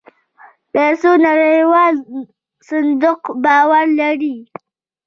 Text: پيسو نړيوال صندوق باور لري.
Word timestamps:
پيسو 0.73 1.11
نړيوال 1.25 1.93
صندوق 2.69 3.21
باور 3.43 3.85
لري. 3.99 4.35